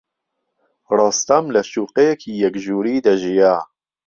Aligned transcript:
ڕۆستەم 0.97 1.45
لە 1.55 1.61
شوقەیەکی 1.71 2.39
یەک 2.43 2.55
ژووری 2.65 3.03
دەژیا. 3.05 3.55